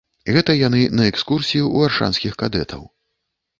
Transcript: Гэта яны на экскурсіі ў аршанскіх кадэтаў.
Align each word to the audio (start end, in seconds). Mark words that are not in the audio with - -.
Гэта 0.35 0.55
яны 0.67 0.81
на 0.99 1.03
экскурсіі 1.11 1.61
ў 1.61 1.91
аршанскіх 1.91 2.33
кадэтаў. 2.43 2.81